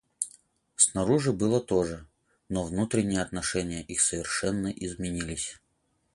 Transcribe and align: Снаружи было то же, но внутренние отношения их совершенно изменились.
Снаружи 0.77 1.31
было 1.31 1.61
то 1.61 1.83
же, 1.83 2.07
но 2.49 2.63
внутренние 2.63 3.21
отношения 3.21 3.83
их 3.83 4.01
совершенно 4.01 4.69
изменились. 4.71 5.61